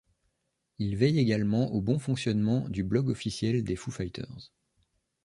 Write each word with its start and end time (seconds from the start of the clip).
Il 0.79 0.95
veille 0.95 1.19
également 1.19 1.71
au 1.73 1.79
bon 1.79 1.99
fonctionnement 1.99 2.67
du 2.69 2.83
blog 2.83 3.09
officiel 3.09 3.63
des 3.63 3.75
Foo 3.75 3.91
Fighters. 3.91 4.51